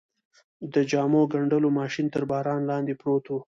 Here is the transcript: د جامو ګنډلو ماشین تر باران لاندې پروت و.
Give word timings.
د 0.73 0.75
جامو 0.91 1.21
ګنډلو 1.33 1.69
ماشین 1.79 2.07
تر 2.13 2.23
باران 2.31 2.61
لاندې 2.69 2.93
پروت 3.01 3.25
و. 3.29 3.33